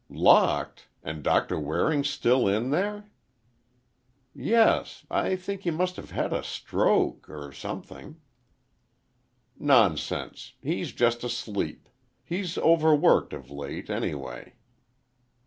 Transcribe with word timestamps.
"Locked! 0.09 0.87
And 1.03 1.21
Doctor 1.21 1.59
Waring 1.59 2.03
still 2.03 2.47
in 2.47 2.71
there?" 2.71 3.05
"Yes; 4.33 5.05
I 5.11 5.35
think 5.35 5.61
he 5.61 5.69
must 5.69 5.95
have 5.95 6.09
had 6.09 6.33
a 6.33 6.41
stroke—or, 6.41 7.51
something—" 7.51 8.19
"Nonsense! 9.59 10.53
He's 10.59 10.91
just 10.91 11.23
asleep. 11.23 11.87
He's 12.23 12.57
overworked 12.57 13.31
of 13.31 13.51
late, 13.51 13.91
anyway." 13.91 14.55